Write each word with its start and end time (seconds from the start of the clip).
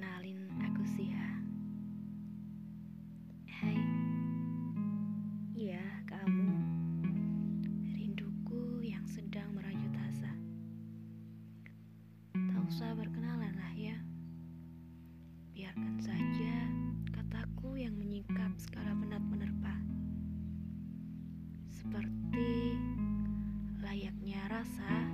Kenalin, 0.00 0.48
aku 0.64 0.80
Siha. 0.96 1.12
Ya. 1.12 1.28
Hai. 3.52 3.76
Iya, 5.52 5.84
kamu. 6.08 6.56
Rinduku 7.84 8.80
yang 8.80 9.04
sedang 9.04 9.52
merajut 9.52 9.92
asa. 10.08 10.32
Tak 12.32 12.64
usah 12.64 12.96
berkenalan 12.96 13.52
lah 13.52 13.74
ya. 13.76 14.00
Biarkan 15.52 16.00
saja 16.00 16.64
kataku 17.12 17.76
yang 17.76 17.92
menyingkap 17.92 18.56
segala 18.56 18.96
penat 18.96 19.20
menerpa. 19.20 19.76
Seperti 21.68 22.72
layaknya 23.84 24.48
rasa 24.48 25.04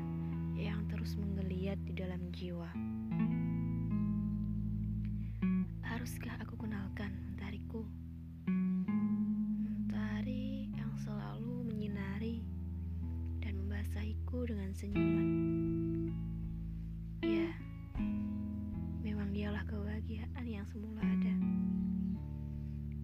yang 0.55 0.87
terus 0.87 1.19
menggeliat 1.19 1.83
di 1.83 1.91
dalam 1.91 2.23
jiwa. 2.31 2.71
Dengan 14.47 14.71
senyuman. 14.79 15.27
Ya, 17.27 17.51
memang 19.03 19.35
dialah 19.35 19.67
kebahagiaan 19.67 20.47
yang 20.47 20.63
semula 20.71 21.03
ada. 21.03 21.35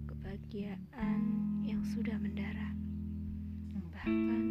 Kebahagiaan 0.06 1.20
yang 1.66 1.82
sudah 1.82 2.15
mendarah. 2.23 2.70
Bahkan 3.74 4.45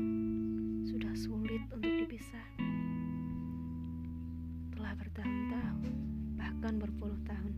sudah 0.84 1.16
sulit 1.16 1.64
untuk 1.72 1.96
dipisah. 1.96 2.48
Telah 4.76 4.92
bertahun-tahun, 5.00 5.96
bahkan 6.36 6.76
berpuluh 6.76 7.20
tahun. 7.24 7.56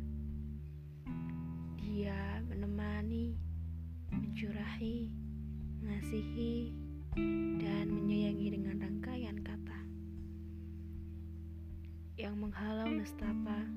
Dia 1.82 2.38
menemani, 2.46 3.34
mencurahi, 4.14 5.10
mengasihi, 5.82 6.70
dan 7.58 7.90
menyayangi 7.90 8.62
dengan 8.62 8.78
yang 12.24 12.40
menghalau 12.40 12.88
nestapa 12.88 13.68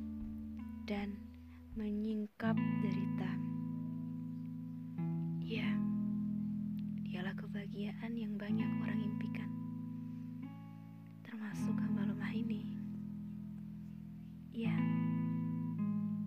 dan 0.86 1.19
menyingkap 1.75 2.55
derita. 2.78 3.27
Ya, 5.42 5.66
dialah 7.03 7.34
kebahagiaan 7.34 8.14
yang 8.14 8.38
banyak 8.38 8.70
orang 8.86 9.03
impikan, 9.03 9.50
termasuk 11.27 11.75
hamba 11.75 12.06
lemah 12.06 12.30
ini. 12.38 12.62
Ya, 14.55 14.78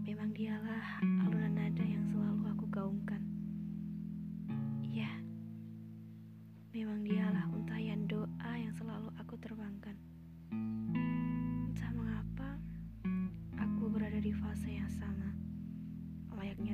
memang 0.04 0.36
dialah 0.36 1.00
alunan 1.24 1.56
nada 1.56 1.86
yang 1.88 2.04
selalu 2.04 2.52
aku 2.52 2.66
gaungkan. 2.68 3.24
Ya, 4.92 5.24
memang 6.76 7.00
dialah 7.00 7.48
untayan 7.56 8.12
doa 8.12 8.52
yang 8.60 8.76
selalu 8.76 9.08
aku 9.16 9.40
terbangkan. 9.40 9.96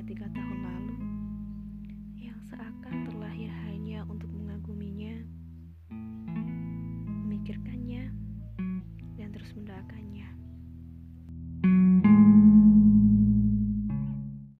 Layaknya 0.06 0.28
tiga 0.30 0.45